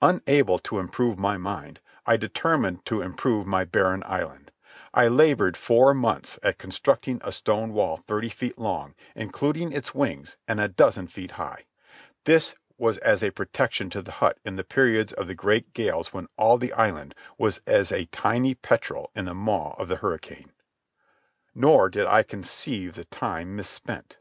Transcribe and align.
Unable 0.00 0.58
to 0.60 0.78
improve 0.78 1.18
my 1.18 1.36
mind, 1.36 1.80
I 2.06 2.16
determined 2.16 2.86
to 2.86 3.02
improve 3.02 3.46
my 3.46 3.66
barren 3.66 4.02
island. 4.06 4.50
I 4.94 5.06
laboured 5.08 5.54
four 5.54 5.92
months 5.92 6.38
at 6.42 6.56
constructing 6.56 7.20
a 7.22 7.30
stone 7.30 7.74
wall 7.74 7.98
thirty 7.98 8.30
feet 8.30 8.56
long, 8.56 8.94
including 9.14 9.72
its 9.74 9.94
wings, 9.94 10.38
and 10.48 10.60
a 10.60 10.68
dozen 10.68 11.08
feet 11.08 11.32
high. 11.32 11.66
This 12.24 12.54
was 12.78 12.96
as 13.00 13.22
a 13.22 13.32
protection 13.32 13.90
to 13.90 14.00
the 14.00 14.12
hut 14.12 14.38
in 14.46 14.56
the 14.56 14.64
periods 14.64 15.12
of 15.12 15.26
the 15.26 15.34
great 15.34 15.74
gales 15.74 16.10
when 16.10 16.28
all 16.38 16.56
the 16.56 16.72
island 16.72 17.14
was 17.36 17.60
as 17.66 17.92
a 17.92 18.06
tiny 18.06 18.54
petrel 18.54 19.10
in 19.14 19.26
the 19.26 19.34
maw 19.34 19.74
of 19.78 19.88
the 19.88 19.96
hurricane. 19.96 20.52
Nor 21.54 21.90
did 21.90 22.06
I 22.06 22.22
conceive 22.22 22.94
the 22.94 23.04
time 23.04 23.54
misspent. 23.54 24.16